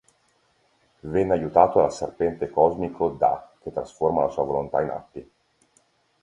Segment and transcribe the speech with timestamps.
[1.01, 5.31] Venne aiutato dal serpente cosmico Da che trasforma la sua volontà in atti.